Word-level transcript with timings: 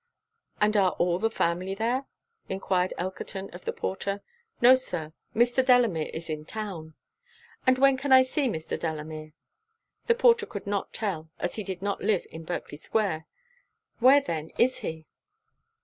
'And 0.59 0.75
are 0.75 0.93
all 0.93 1.19
the 1.19 1.29
family 1.29 1.75
there?' 1.75 2.07
enquired 2.49 2.91
Elkerton 2.97 3.53
of 3.53 3.65
the 3.65 3.71
porter. 3.71 4.23
'No, 4.59 4.73
Sir; 4.73 5.13
Mr. 5.35 5.63
Delamere 5.63 6.09
is 6.11 6.27
in 6.27 6.43
town.' 6.43 6.95
'And 7.67 7.77
when 7.77 7.97
can 7.97 8.11
I 8.11 8.23
see 8.23 8.47
Mr. 8.47 8.79
Delamere?' 8.79 9.33
The 10.07 10.15
porter 10.15 10.47
could 10.47 10.65
not 10.65 10.91
tell, 10.91 11.29
as 11.37 11.53
he 11.57 11.63
did 11.63 11.83
not 11.83 12.01
live 12.01 12.25
in 12.31 12.45
Berkley 12.45 12.77
square. 12.79 13.27
'Where, 13.99 14.21
then, 14.21 14.49
is 14.57 14.79
he?' 14.79 15.05